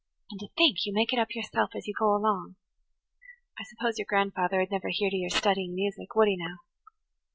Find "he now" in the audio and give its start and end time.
6.27-6.57